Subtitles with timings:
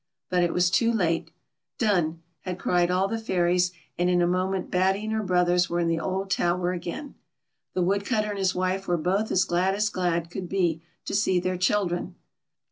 [0.31, 1.29] But it was too late."
[1.77, 5.21] Done 1" had cried all the fairies, and in a mo ment Batt\' and her
[5.21, 7.13] brothers were in the old tower again.
[7.75, 11.39] The Woodcutter and his wife were both as glad as glad could be to see
[11.39, 12.15] their children.